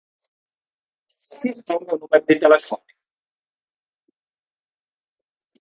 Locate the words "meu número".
1.85-2.25